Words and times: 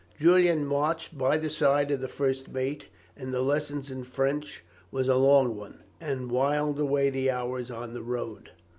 Julian 0.19 0.65
marched 0.65 1.15
by 1.15 1.37
the 1.37 1.51
side 1.51 1.91
of 1.91 2.01
the 2.01 2.07
first 2.07 2.49
mate, 2.49 2.85
and 3.15 3.31
the 3.31 3.43
lesson 3.43 3.83
in 3.91 4.03
French 4.03 4.63
was 4.89 5.07
a 5.07 5.13
long 5.15 5.55
one, 5.55 5.83
and 5.99 6.31
whiled 6.31 6.79
away 6.79 7.11
the 7.11 7.29
hours 7.29 7.69
on 7.69 7.93
the 7.93 8.01
road. 8.01 8.49